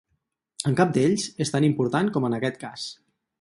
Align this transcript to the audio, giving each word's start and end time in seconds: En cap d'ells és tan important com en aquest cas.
En 0.71 0.77
cap 0.79 0.95
d'ells 0.95 1.25
és 1.45 1.53
tan 1.57 1.67
important 1.69 2.11
com 2.17 2.27
en 2.31 2.37
aquest 2.39 2.59
cas. 2.65 2.89